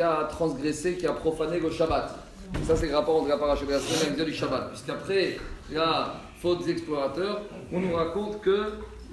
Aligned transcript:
qui 0.00 0.04
a 0.04 0.24
transgressé, 0.24 0.94
qui 0.94 1.06
a 1.06 1.12
profané 1.12 1.60
le 1.60 1.70
Shabbat. 1.70 2.16
Ça, 2.66 2.74
c'est 2.74 2.86
le 2.86 2.96
rapport 2.96 3.20
entre 3.20 3.28
la 3.28 3.36
paracha 3.36 3.66
de 3.66 3.70
la 3.72 3.78
semaine 3.78 4.18
et 4.18 4.24
du 4.24 4.32
Shabbat. 4.32 4.70
Puisqu'après 4.70 5.36
la 5.70 6.14
faute 6.40 6.64
des 6.64 6.70
explorateurs, 6.70 7.42
on 7.70 7.80
nous 7.80 7.94
raconte 7.94 8.40
que 8.40 8.64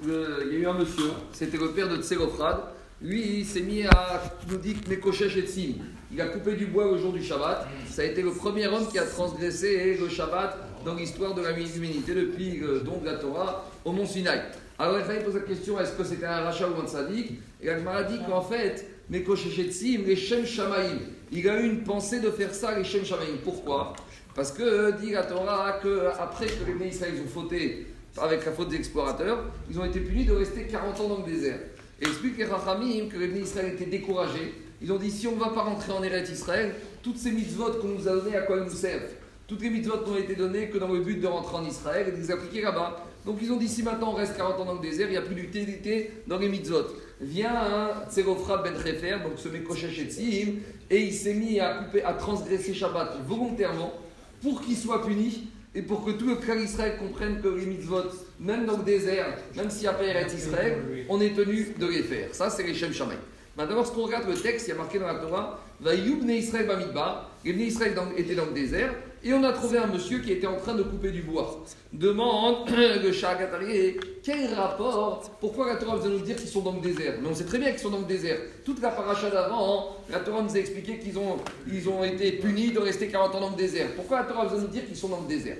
euh, 0.08 0.48
y 0.50 0.56
a 0.56 0.58
eu 0.60 0.66
un 0.66 0.72
monsieur, 0.72 1.10
c'était 1.30 1.58
le 1.58 1.72
père 1.72 1.90
de 1.90 2.00
Tserofrad. 2.00 2.60
Lui, 3.02 3.40
il 3.40 3.44
s'est 3.44 3.60
mis 3.60 3.84
à 3.84 4.22
nous 4.48 4.56
dit 4.56 4.76
Tzim. 4.76 5.74
Il 6.10 6.22
a 6.22 6.28
coupé 6.28 6.54
du 6.54 6.64
bois 6.64 6.90
le 6.90 6.96
jour 6.96 7.12
du 7.12 7.22
Shabbat. 7.22 7.68
Ça 7.90 8.00
a 8.00 8.04
été 8.06 8.22
le 8.22 8.30
premier 8.30 8.66
homme 8.66 8.88
qui 8.90 8.98
a 8.98 9.04
transgressé 9.04 9.94
le 10.00 10.08
Shabbat 10.08 10.56
dans 10.86 10.94
l'histoire 10.94 11.34
de 11.34 11.42
la 11.42 11.50
humanité 11.50 12.14
depuis 12.14 12.56
le 12.56 12.80
don 12.80 12.96
de 13.02 13.04
la 13.04 13.16
Torah 13.16 13.62
au 13.84 13.92
Mont 13.92 14.06
Sinaï. 14.06 14.40
Alors, 14.78 14.98
il 15.00 15.24
pose 15.24 15.34
la 15.34 15.40
question 15.40 15.80
est-ce 15.80 15.92
que 15.92 16.04
c'était 16.04 16.26
un 16.26 16.42
rachat 16.42 16.68
ou 16.68 16.80
un 16.80 16.86
tzaddik 16.86 17.32
Et 17.60 17.66
la 17.66 18.02
dit 18.04 18.18
qu'en 18.28 18.42
fait, 18.42 18.86
Tzim, 19.10 20.02
les 20.06 20.14
Shem 20.14 20.46
Shamaïm, 20.46 20.98
il 21.32 21.48
a 21.48 21.60
eu 21.60 21.66
une 21.66 21.82
pensée 21.82 22.20
de 22.20 22.30
faire 22.30 22.54
ça, 22.54 22.78
les 22.78 22.84
Shem 22.84 23.04
Shamaïm. 23.04 23.38
Pourquoi? 23.42 23.94
Parce 24.36 24.52
que, 24.52 24.92
dit 25.00 25.10
la 25.10 25.24
Torah, 25.24 25.80
qu'après 25.82 26.46
que 26.46 26.78
les 26.78 26.88
Israël 26.90 27.14
ont 27.24 27.28
fauté 27.28 27.88
avec 28.16 28.44
la 28.44 28.52
faute 28.52 28.68
des 28.68 28.76
explorateurs, 28.76 29.46
ils 29.68 29.80
ont 29.80 29.84
été 29.84 29.98
punis 29.98 30.24
de 30.24 30.32
rester 30.32 30.68
40 30.68 31.00
ans 31.00 31.08
dans 31.08 31.26
le 31.26 31.32
désert. 31.32 31.58
Et 32.00 32.04
explique 32.06 32.38
les 32.38 32.44
Rachamim 32.44 33.08
que 33.08 33.16
les 33.18 33.40
Israël 33.40 33.72
étaient 33.74 33.90
découragés. 33.90 34.54
Ils 34.80 34.92
ont 34.92 34.96
dit 34.96 35.10
si 35.10 35.26
on 35.26 35.34
ne 35.34 35.40
va 35.40 35.48
pas 35.48 35.62
rentrer 35.62 35.92
en 35.92 36.04
Eretz 36.04 36.30
Israël, 36.30 36.72
toutes 37.02 37.18
ces 37.18 37.32
mitzvot 37.32 37.72
qu'on 37.80 37.88
nous 37.88 38.06
a 38.06 38.12
données, 38.12 38.36
à 38.36 38.42
quoi 38.42 38.58
elles 38.58 38.64
nous 38.64 38.70
servent 38.70 39.10
Toutes 39.48 39.62
les 39.62 39.70
mitzvot 39.70 40.06
n'ont 40.06 40.16
été 40.16 40.36
données 40.36 40.68
que 40.68 40.78
dans 40.78 40.92
le 40.92 41.00
but 41.00 41.20
de 41.20 41.26
rentrer 41.26 41.56
en 41.56 41.66
Israël 41.66 42.06
et 42.08 42.12
de 42.12 42.16
les 42.16 42.30
appliquer 42.30 42.62
là-bas. 42.62 43.04
Donc 43.28 43.40
ils 43.42 43.52
ont 43.52 43.58
dit 43.58 43.68
si 43.68 43.82
maintenant 43.82 44.12
on 44.12 44.14
reste 44.14 44.38
40 44.38 44.58
ans 44.58 44.64
dans 44.64 44.72
le 44.72 44.80
désert, 44.80 45.08
il 45.08 45.10
n'y 45.10 45.18
a 45.18 45.20
plus 45.20 45.34
d'utilité 45.34 46.12
dans 46.26 46.38
les 46.38 46.48
mitzvot. 46.48 46.86
Vient 47.20 47.54
un 47.54 48.10
Tserofra 48.10 48.62
ben 48.62 48.74
Refer, 48.74 49.18
donc 49.22 49.34
ce 49.36 49.50
Mekoshesh 49.50 49.98
et 49.98 50.98
il 50.98 51.12
s'est 51.12 51.34
mis 51.34 51.60
à, 51.60 51.74
couper, 51.74 52.02
à 52.02 52.14
transgresser 52.14 52.72
Shabbat 52.72 53.18
volontairement 53.28 53.92
pour 54.40 54.62
qu'il 54.62 54.78
soit 54.78 55.04
puni 55.04 55.48
et 55.74 55.82
pour 55.82 56.06
que 56.06 56.12
tout 56.12 56.26
le 56.26 56.36
clan 56.36 56.54
Israël 56.54 56.96
comprenne 56.98 57.42
que 57.42 57.48
les 57.48 57.66
mitzvot, 57.66 58.04
même 58.40 58.64
dans 58.64 58.78
le 58.78 58.84
désert, 58.84 59.36
même 59.54 59.68
s'il 59.68 59.82
n'y 59.82 59.88
a 59.88 59.92
pas 59.92 60.04
Eretz 60.04 60.32
Israël, 60.32 60.78
on 61.10 61.20
est 61.20 61.36
tenu 61.36 61.74
de 61.78 61.86
les 61.86 62.04
faire. 62.04 62.34
Ça, 62.34 62.48
c'est 62.48 62.62
les 62.62 62.72
Shem 62.72 62.94
Shamay. 62.94 63.18
Maintenant, 63.58 63.76
lorsqu'on 63.76 64.04
regarde 64.04 64.26
le 64.26 64.36
texte, 64.36 64.68
il 64.68 64.70
y 64.70 64.72
a 64.72 64.76
marqué 64.76 64.98
dans 64.98 65.06
la 65.06 65.16
Torah, 65.16 65.60
Va 65.82 65.94
Yubne 65.94 66.30
Israël 66.30 66.66
Bamidbar, 66.66 67.30
les 67.44 67.52
Israël 67.52 67.94
étaient 68.16 68.34
dans 68.34 68.46
le 68.46 68.52
désert, 68.52 68.94
et 69.24 69.32
on 69.32 69.42
a 69.44 69.52
trouvé 69.52 69.78
un 69.78 69.86
monsieur 69.86 70.18
qui 70.18 70.32
était 70.32 70.46
en 70.46 70.56
train 70.56 70.74
de 70.74 70.82
couper 70.82 71.10
du 71.10 71.22
bois. 71.22 71.64
Demande 71.92 72.70
le 73.02 73.12
Shagatari, 73.12 73.96
quel 74.22 74.54
rapport? 74.54 75.30
Pourquoi 75.40 75.68
la 75.68 75.76
Torah 75.76 75.96
veut 75.96 76.10
nous 76.10 76.20
dire 76.20 76.36
qu'ils 76.36 76.48
sont 76.48 76.62
dans 76.62 76.72
le 76.72 76.80
désert? 76.80 77.14
Mais 77.20 77.28
on 77.28 77.34
sait 77.34 77.44
très 77.44 77.58
bien 77.58 77.70
qu'ils 77.70 77.80
sont 77.80 77.90
dans 77.90 77.98
le 77.98 78.04
désert. 78.04 78.38
Toute 78.64 78.80
la 78.80 78.90
paracha 78.90 79.30
d'avant, 79.30 79.96
la 80.10 80.20
Torah 80.20 80.42
nous 80.42 80.54
a 80.54 80.58
expliqué 80.58 80.98
qu'ils 80.98 81.18
ont, 81.18 81.38
ils 81.70 81.88
ont 81.88 82.04
été 82.04 82.32
punis 82.32 82.72
de 82.72 82.78
rester 82.78 83.08
40 83.08 83.34
ans 83.34 83.40
dans 83.40 83.50
le 83.50 83.56
désert. 83.56 83.88
Pourquoi 83.96 84.20
la 84.20 84.24
Torah 84.24 84.46
veut 84.46 84.60
nous 84.60 84.68
dire 84.68 84.86
qu'ils 84.86 84.96
sont 84.96 85.08
dans 85.08 85.20
le 85.20 85.28
désert? 85.28 85.56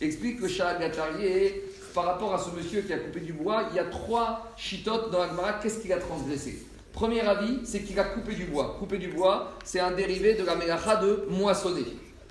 Explique 0.00 0.40
le 0.40 0.48
Shagatari, 0.48 1.52
par 1.94 2.04
rapport 2.04 2.34
à 2.34 2.38
ce 2.38 2.50
monsieur 2.50 2.82
qui 2.82 2.92
a 2.92 2.98
coupé 2.98 3.20
du 3.20 3.32
bois, 3.32 3.68
il 3.70 3.76
y 3.76 3.78
a 3.78 3.84
trois 3.84 4.52
chitotes 4.56 5.10
dans 5.10 5.20
l'Agmara, 5.20 5.60
qu'est-ce 5.62 5.78
qu'il 5.78 5.92
a 5.92 5.98
transgressé? 5.98 6.66
Premier 6.92 7.20
avis, 7.20 7.60
c'est 7.64 7.82
qu'il 7.82 7.98
a 7.98 8.04
coupé 8.04 8.34
du 8.34 8.44
bois. 8.44 8.76
Couper 8.78 8.98
du 8.98 9.08
bois, 9.08 9.52
c'est 9.64 9.80
un 9.80 9.90
dérivé 9.90 10.34
de 10.34 10.44
la 10.44 10.54
mélacha 10.54 10.96
de 10.96 11.26
moissonner. 11.28 11.84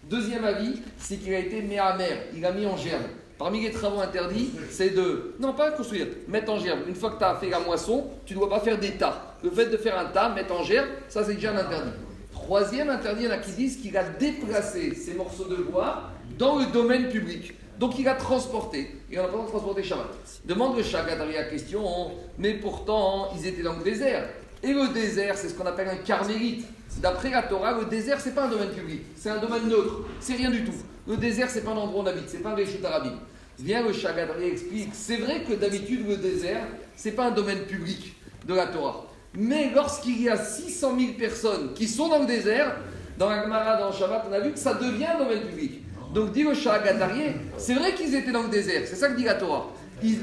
Deuxième 0.09 0.44
avis, 0.44 0.82
c'est 0.98 1.18
qu'il 1.18 1.34
a 1.34 1.40
été 1.40 1.62
mis 1.62 1.78
à 1.78 1.96
mer, 1.96 2.18
il 2.36 2.46
a 2.46 2.52
mis 2.52 2.66
en 2.66 2.76
germe. 2.76 3.04
Parmi 3.38 3.62
les 3.62 3.72
travaux 3.72 4.00
interdits, 4.00 4.52
c'est 4.70 4.92
de, 4.92 5.36
non 5.40 5.54
pas 5.54 5.72
construire, 5.72 6.08
mettre 6.28 6.52
en 6.52 6.60
germe. 6.60 6.82
Une 6.88 6.95
fois 6.95 7.12
que 7.12 7.18
tu 7.18 7.23
as 7.23 7.36
fait 7.36 7.50
la 7.50 7.60
moisson, 7.60 8.06
tu 8.26 8.34
ne 8.34 8.40
dois 8.40 8.50
pas 8.50 8.60
faire 8.60 8.78
des 8.78 8.92
tas. 8.92 9.36
Le 9.44 9.50
fait 9.50 9.68
de 9.68 9.78
faire 9.78 9.98
un 9.98 10.06
tas, 10.06 10.30
mettre 10.30 10.54
en 10.54 10.64
germe, 10.64 10.88
ça 11.10 11.23
c'est 11.23 11.36
déjà 11.36 11.52
un 11.52 11.58
interdit. 11.58 11.92
Troisième 12.32 12.90
interdit, 12.90 13.23
il 13.23 13.28
y 13.28 13.32
en 13.32 13.36
a 13.36 13.38
qui 13.38 13.52
disent 13.52 13.78
qu'il 13.78 13.98
a 13.98 14.04
déplacé 14.04 14.94
ces 14.94 15.14
morceaux 15.14 15.45
de 15.45 15.56
bois 15.56 16.04
dans 16.38 16.60
le 16.60 16.66
domaine 16.67 17.10
public. 17.10 17.54
Donc 17.80 17.98
il 17.98 18.08
a 18.08 18.14
transporté, 18.14 18.95
il 19.10 19.17
n'a 19.17 19.23
pas 19.23 19.38
transporté 19.48 19.84
Shabbat. 19.84 20.08
Demande 20.45 20.77
le 20.77 20.83
Shagat 20.83 21.16
la 21.16 21.44
question, 21.45 22.11
mais 22.38 22.54
pourtant 22.54 23.30
ils 23.36 23.48
étaient 23.48 23.64
dans 23.64 23.77
le 23.77 23.83
désert. 23.83 24.27
Et 24.64 24.74
le 24.74 24.94
désert, 24.94 25.38
c'est 25.38 25.50
ce 25.50 25.54
qu'on 25.54 25.66
appelle 25.66 25.90
un 25.90 25.98
carmélite. 25.98 26.66
D'après 27.02 27.30
la 27.30 27.44
Torah, 27.44 27.78
le 27.78 27.86
désert, 27.86 28.22
c'est 28.22 28.34
pas 28.34 28.46
un 28.46 28.50
domaine 28.50 28.70
public, 28.70 29.02
c'est 29.16 29.30
un 29.30 29.40
domaine 29.40 29.68
neutre, 29.68 30.02
c'est 30.20 30.36
rien 30.36 30.52
du 30.52 30.64
tout. 30.64 30.74
Le 31.08 31.18
désert, 31.18 31.50
c'est 31.50 31.62
pas 31.62 31.72
un 31.72 31.76
endroit 31.76 32.02
où 32.02 32.04
on 32.06 32.08
habite, 32.08 32.30
c'est 32.30 32.38
pas 32.38 32.52
un 32.52 32.56
réchute 32.56 32.86
arabe. 32.86 33.12
Viens 33.60 33.86
le 33.86 33.92
Chagadri 33.92 34.46
explique, 34.46 34.90
c'est 34.94 35.18
vrai 35.18 35.44
que 35.44 35.54
d'habitude, 35.54 36.08
le 36.08 36.18
désert, 36.18 36.66
c'est 36.96 37.12
pas 37.12 37.26
un 37.26 37.32
domaine 37.32 37.66
public 37.66 38.16
de 38.48 38.54
la 38.54 38.68
Torah. 38.68 39.06
Mais 39.36 39.72
lorsqu'il 39.74 40.22
y 40.22 40.30
a 40.30 40.38
600 40.38 40.98
000 40.98 41.14
personnes 41.14 41.74
qui 41.74 41.88
sont 41.88 42.08
dans 42.08 42.20
le 42.20 42.26
désert, 42.26 42.78
dans 43.18 43.30
la 43.30 43.44
Gemara, 43.44 43.78
dans 43.78 43.90
le 43.90 43.95
Shabbat, 43.95 44.26
on 44.30 44.34
a 44.34 44.40
vu 44.40 44.52
que 44.52 44.60
ça 44.60 44.76
devient 44.76 45.06
un 45.06 45.18
domaine 45.18 45.42
public. 45.48 45.82
Donc 46.14 46.32
dit 46.32 46.44
le 46.44 46.54
Chagadari, 46.54 47.32
c'est 47.58 47.74
vrai 47.74 47.94
qu'ils 47.96 48.14
étaient 48.14 48.32
dans 48.32 48.44
le 48.44 48.50
désert, 48.50 48.84
c'est 48.86 48.96
ça 48.96 49.10
que 49.10 49.16
dit 49.18 49.24
la 49.24 49.34
Torah. 49.34 49.72
Ils 50.04 50.20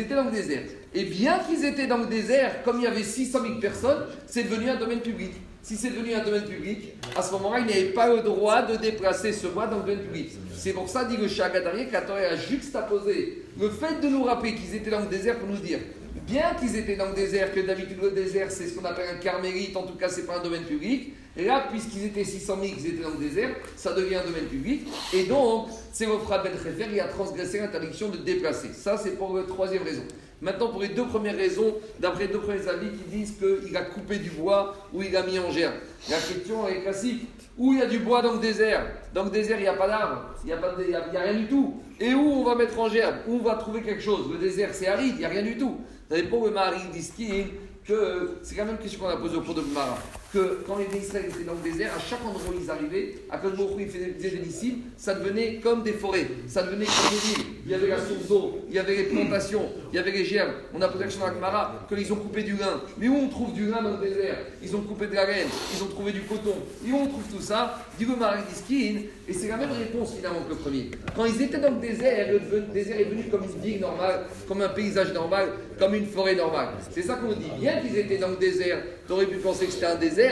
étaient 0.00 0.14
dans 0.14 0.24
le 0.24 0.30
désert. 0.30 0.62
Et 0.92 1.04
bien 1.04 1.38
qu'ils 1.40 1.64
étaient 1.64 1.86
dans 1.86 1.98
le 1.98 2.06
désert, 2.06 2.62
comme 2.64 2.78
il 2.78 2.84
y 2.84 2.86
avait 2.86 3.02
600 3.02 3.40
000 3.42 3.54
personnes, 3.60 4.06
c'est 4.26 4.44
devenu 4.44 4.70
un 4.70 4.76
domaine 4.76 5.00
public. 5.00 5.32
Si 5.64 5.76
c'est 5.76 5.88
devenu 5.88 6.12
un 6.12 6.22
domaine 6.22 6.44
public, 6.44 6.92
à 7.16 7.22
ce 7.22 7.32
moment-là, 7.32 7.60
il 7.60 7.66
n'avait 7.66 7.92
pas 7.92 8.14
le 8.14 8.20
droit 8.20 8.60
de 8.60 8.76
déplacer 8.76 9.32
ce 9.32 9.46
bois 9.46 9.66
dans 9.66 9.78
le 9.78 9.84
domaine 9.84 10.04
public. 10.04 10.32
C'est 10.54 10.74
pour 10.74 10.90
ça, 10.90 11.06
dit 11.06 11.16
le 11.16 11.26
Chagadari, 11.26 11.86
que 11.86 11.92
la 11.94 12.02
Torah 12.02 12.18
a 12.18 12.36
juxtaposé 12.36 13.44
le 13.58 13.70
fait 13.70 13.98
de 13.98 14.08
nous 14.08 14.24
rappeler 14.24 14.54
qu'ils 14.54 14.74
étaient 14.74 14.90
dans 14.90 15.00
le 15.00 15.06
désert 15.06 15.38
pour 15.38 15.48
nous 15.48 15.56
dire 15.56 15.78
bien 16.26 16.54
qu'ils 16.60 16.76
étaient 16.76 16.96
dans 16.96 17.08
le 17.08 17.14
désert, 17.14 17.52
que 17.52 17.60
d'habitude 17.60 17.98
le 18.02 18.10
désert 18.10 18.50
c'est 18.50 18.68
ce 18.68 18.74
qu'on 18.74 18.84
appelle 18.84 19.08
un 19.14 19.18
carmélite, 19.18 19.76
en 19.76 19.82
tout 19.82 19.94
cas 19.94 20.08
c'est 20.08 20.26
pas 20.26 20.38
un 20.38 20.42
domaine 20.42 20.64
public, 20.64 21.12
et 21.36 21.44
là 21.44 21.66
puisqu'ils 21.70 22.04
étaient 22.04 22.24
600 22.24 22.58
000, 22.62 22.74
qu'ils 22.76 22.86
étaient 22.86 23.02
dans 23.02 23.10
le 23.10 23.18
désert, 23.18 23.54
ça 23.76 23.92
devient 23.92 24.16
un 24.16 24.24
domaine 24.24 24.46
public, 24.46 24.86
et 25.12 25.24
donc 25.24 25.68
c'est 25.92 26.06
votre 26.06 26.26
Ben 26.26 26.52
Refer, 26.52 26.86
il 26.92 27.00
a 27.00 27.08
transgressé 27.08 27.58
l'interdiction 27.58 28.08
de 28.08 28.18
déplacer. 28.18 28.68
Ça 28.72 28.96
c'est 28.96 29.18
pour 29.18 29.36
la 29.36 29.42
troisième 29.42 29.82
raison. 29.82 30.02
Maintenant, 30.44 30.68
pour 30.68 30.82
les 30.82 30.88
deux 30.88 31.06
premières 31.06 31.36
raisons, 31.36 31.74
d'après 31.98 32.28
deux 32.28 32.38
premiers 32.38 32.68
avis 32.68 32.90
qui 32.90 33.16
disent 33.16 33.34
qu'il 33.38 33.74
a 33.74 33.80
coupé 33.80 34.18
du 34.18 34.28
bois 34.28 34.76
ou 34.92 35.02
il 35.02 35.16
a 35.16 35.22
mis 35.22 35.38
en 35.38 35.50
germe. 35.50 35.72
La 36.10 36.18
question 36.18 36.68
est 36.68 36.82
classique. 36.82 37.26
Où 37.56 37.72
il 37.72 37.78
y 37.78 37.82
a 37.82 37.86
du 37.86 38.00
bois 38.00 38.20
dans 38.20 38.34
le 38.34 38.40
désert? 38.40 38.84
Dans 39.14 39.24
le 39.24 39.30
désert, 39.30 39.58
il 39.58 39.62
n'y 39.62 39.68
a 39.68 39.72
pas 39.74 39.88
d'arbres, 39.88 40.34
il 40.44 40.48
n'y 40.48 40.94
a, 40.94 41.22
rien 41.22 41.32
du 41.32 41.46
tout. 41.46 41.80
Et 41.98 42.12
où 42.12 42.20
on 42.20 42.44
va 42.44 42.56
mettre 42.56 42.78
en 42.78 42.90
germe? 42.90 43.16
Où 43.26 43.36
on 43.36 43.42
va 43.42 43.54
trouver 43.54 43.80
quelque 43.80 44.02
chose? 44.02 44.30
Le 44.30 44.36
désert, 44.36 44.70
c'est 44.74 44.86
aride, 44.86 45.14
il 45.14 45.20
n'y 45.20 45.24
a 45.24 45.30
rien 45.30 45.42
du 45.42 45.56
tout. 45.56 45.78
Vous 46.10 46.14
savez 46.14 46.28
pour 46.28 46.44
le 46.44 46.50
mari 46.50 46.80
d'Iski 46.92 47.44
que 47.86 48.32
c'est 48.42 48.54
quand 48.54 48.66
même 48.66 48.74
une 48.74 48.82
question 48.82 49.00
qu'on 49.00 49.08
a 49.08 49.16
posée 49.16 49.36
au 49.36 49.40
cours 49.40 49.54
de 49.54 49.62
Mara 49.62 49.96
que 50.34 50.58
quand 50.66 50.76
les 50.76 50.98
Israéliens 50.98 51.28
étaient 51.28 51.44
dans 51.44 51.54
le 51.54 51.70
désert, 51.70 51.92
à 51.96 52.00
chaque 52.00 52.20
endroit 52.26 52.42
où 52.50 52.60
ils 52.60 52.68
arrivaient, 52.68 53.14
à 53.30 53.38
quel 53.38 53.52
moment 53.52 53.76
ils 53.78 53.88
faisaient 53.88 54.30
des 54.30 54.38
disciples, 54.38 54.80
ça 54.96 55.14
devenait 55.14 55.60
comme 55.62 55.84
des 55.84 55.92
forêts, 55.92 56.26
ça 56.48 56.64
devenait 56.64 56.86
comme 56.86 57.10
des 57.10 57.26
villes. 57.28 57.46
Il 57.64 57.70
y 57.70 57.74
avait 57.74 57.86
la 57.86 57.98
source 57.98 58.26
d'eau, 58.28 58.60
il 58.68 58.74
y 58.74 58.78
avait 58.78 58.96
les 58.96 59.04
plantations, 59.04 59.66
il 59.92 59.96
y 59.96 59.98
avait 59.98 60.10
les 60.10 60.24
germes. 60.24 60.52
On 60.74 60.82
a 60.82 60.88
posé 60.88 61.04
la 61.04 61.32
Mara 61.40 61.86
qu'ils 61.88 62.12
ont 62.12 62.16
coupé 62.16 62.42
du 62.42 62.56
lin. 62.56 62.82
Mais 62.98 63.08
où 63.08 63.16
on 63.16 63.28
trouve 63.28 63.54
du 63.54 63.66
lin 63.70 63.80
dans 63.80 63.92
le 63.98 64.08
désert? 64.08 64.38
Ils 64.62 64.74
ont 64.74 64.80
coupé 64.80 65.06
de 65.06 65.14
la 65.14 65.24
laine, 65.24 65.48
ils 65.74 65.82
ont 65.82 65.86
trouvé 65.86 66.12
du 66.12 66.22
coton. 66.22 66.56
Et 66.86 66.90
où 66.90 66.96
on 66.96 67.06
trouve 67.06 67.24
tout 67.32 67.40
ça? 67.40 67.80
Dit 67.96 68.06
le 68.06 68.14
d'Iskin, 68.14 69.02
et 69.28 69.32
c'est 69.32 69.46
la 69.48 69.56
même 69.56 69.70
réponse 69.70 70.14
finalement 70.16 70.40
que 70.42 70.50
le 70.50 70.56
premier. 70.56 70.90
Quand 71.14 71.24
ils 71.26 71.40
étaient 71.40 71.58
dans 71.58 71.70
le 71.70 71.80
désert, 71.80 72.26
le 72.32 72.60
désert 72.72 72.98
est 72.98 73.04
venu 73.04 73.24
comme 73.30 73.44
une 73.44 73.62
ville 73.62 73.80
normale, 73.80 74.24
comme 74.48 74.62
un 74.62 74.68
paysage 74.68 75.12
normal, 75.12 75.50
comme 75.78 75.94
une 75.94 76.06
forêt 76.06 76.34
normale. 76.34 76.70
C'est 76.90 77.02
ça 77.02 77.14
qu'on 77.14 77.32
dit. 77.32 77.50
Bien 77.60 77.80
qu'ils 77.80 77.96
étaient 77.96 78.18
dans 78.18 78.30
le 78.30 78.36
désert, 78.36 78.82
tu 79.06 79.12
aurais 79.12 79.26
pu 79.26 79.36
penser 79.36 79.66
que 79.66 79.72
c'était 79.72 79.86
un 79.86 79.94
désert. 79.94 80.23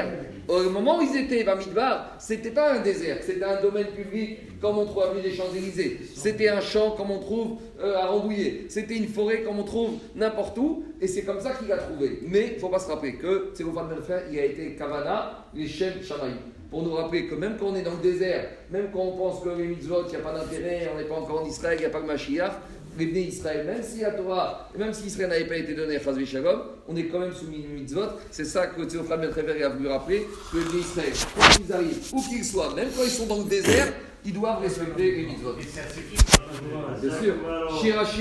Au 0.49 0.69
moment 0.71 0.99
où 0.99 1.03
ils 1.03 1.17
étaient 1.17 1.47
à 1.49 1.55
Midbar, 1.55 2.17
c'était 2.19 2.51
pas 2.51 2.75
un 2.75 2.81
désert, 2.81 3.19
c'était 3.21 3.45
un 3.45 3.63
domaine 3.63 3.87
public 3.87 4.61
comme 4.61 4.79
on 4.79 4.87
trouve 4.87 5.05
à 5.05 5.21
des 5.21 5.33
Champs-Élysées. 5.33 6.01
C'était 6.15 6.49
un 6.49 6.61
champ 6.61 6.93
comme 6.93 7.11
on 7.11 7.21
trouve 7.21 7.59
euh, 7.81 7.97
à 7.97 8.07
Rambouillet. 8.07 8.67
C'était 8.69 8.97
une 8.97 9.07
forêt 9.07 9.43
comme 9.43 9.61
on 9.61 9.65
trouve 9.65 9.99
n'importe 10.15 10.59
où. 10.59 10.85
Et 11.01 11.07
c'est 11.07 11.23
comme 11.23 11.41
ça 11.41 11.53
qu'il 11.53 11.71
a 11.73 11.79
trouvé. 11.79 12.21
Mais 12.27 12.53
il 12.55 12.61
faut 12.61 12.69
pas 12.69 12.79
se 12.79 12.89
rappeler 12.89 13.15
que 13.15 13.51
c'est 13.55 13.65
au 13.65 13.73
faire, 13.73 14.23
il 14.31 14.39
a 14.39 14.45
été 14.45 14.75
Kavana, 14.75 15.47
les 15.55 15.67
Shem 15.67 15.95
Shamaï. 16.03 16.33
Pour 16.71 16.83
nous 16.83 16.95
rappeler 16.95 17.27
que 17.27 17.35
même 17.35 17.57
quand 17.59 17.67
on 17.67 17.75
est 17.75 17.83
dans 17.83 17.93
le 17.93 18.03
désert, 18.03 18.49
même 18.71 18.89
quand 18.93 19.01
on 19.01 19.17
pense 19.17 19.43
que 19.43 19.51
les 19.51 19.67
mitzvot, 19.67 20.05
il 20.07 20.11
n'y 20.11 20.17
a 20.17 20.21
pas 20.21 20.33
d'intérêt, 20.33 20.91
on 20.95 20.99
n'est 20.99 21.05
pas 21.05 21.17
encore 21.17 21.43
en 21.43 21.47
Israël, 21.47 21.77
il 21.79 21.81
n'y 21.81 21.87
a 21.87 21.91
pas 21.91 22.01
de 22.01 22.07
Mashiach, 22.07 22.53
les 22.99 23.21
Israël, 23.23 23.67
même 23.67 23.83
si 23.83 24.01
la 24.01 24.11
Torah, 24.11 24.69
même 24.77 24.93
si 24.93 25.07
Israël 25.07 25.31
n'avait 25.31 25.47
pas 25.47 25.57
été 25.57 25.75
donné 25.75 25.97
à 25.97 26.01
Chazvi 26.01 26.27
Shalom, 26.27 26.61
on 26.89 26.97
est 26.97 27.07
quand 27.07 27.21
même 27.21 27.33
soumis 27.33 27.65
une 27.69 27.75
mitzvot. 27.75 28.07
C'est 28.31 28.45
ça 28.45 28.67
que 28.67 28.83
Théophane 28.83 29.21
Ben 29.35 29.63
a 29.63 29.69
voulu 29.69 29.89
rappeler, 29.89 30.27
que 30.53 30.59
les 30.59 30.81
Israël, 30.81 31.13
quand 31.37 31.65
ils 31.67 31.73
arrivent, 31.73 32.13
où 32.13 32.23
qu'ils 32.23 32.45
soient, 32.45 32.75
même 32.75 32.89
quand 32.97 33.05
ils 33.05 33.11
sont 33.11 33.27
dans 33.27 33.39
le 33.39 33.45
désert, 33.45 33.93
ils 34.25 34.33
doivent 34.33 34.63
respecter 34.63 35.17
les 35.17 35.27
mitzvot. 35.27 35.55
Bien 37.01 37.21
sûr. 37.21 37.35